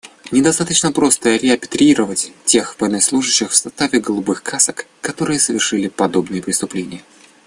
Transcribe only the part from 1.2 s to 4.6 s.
репатриировать тех военнослужащих в составе «голубых